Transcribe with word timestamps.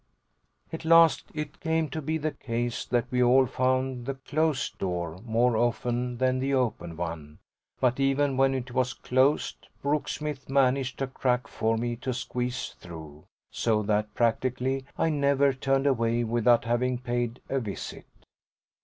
At 0.73 0.83
last 0.83 1.25
it 1.31 1.59
came 1.59 1.87
to 1.89 2.01
be 2.01 2.17
the 2.17 2.31
case 2.31 2.85
that 2.85 3.05
we 3.11 3.21
all 3.21 3.45
found 3.45 4.07
the 4.07 4.15
closed 4.15 4.79
door 4.79 5.19
more 5.23 5.55
often 5.55 6.17
than 6.17 6.39
the 6.39 6.55
open 6.55 6.97
one; 6.97 7.37
but 7.79 7.99
even 7.99 8.35
when 8.35 8.55
it 8.55 8.71
was 8.73 8.95
closed 8.95 9.67
Brooksmith 9.83 10.49
managed 10.49 11.03
a 11.03 11.07
crack 11.07 11.47
for 11.47 11.77
me 11.77 11.95
to 11.97 12.15
squeeze 12.15 12.73
through; 12.79 13.25
so 13.51 13.83
that 13.83 14.15
practically 14.15 14.85
I 14.97 15.09
never 15.09 15.53
turned 15.53 15.85
away 15.85 16.23
without 16.23 16.65
having 16.65 16.97
paid 16.97 17.39
a 17.47 17.59
visit. 17.59 18.07